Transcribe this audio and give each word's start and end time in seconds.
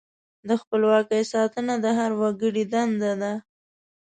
د 0.47 0.49
خپلواکۍ 0.61 1.23
ساتنه 1.33 1.73
د 1.83 1.85
هر 1.99 2.11
وګړي 2.21 2.63
دنده 2.73 3.11
ده. 3.21 3.33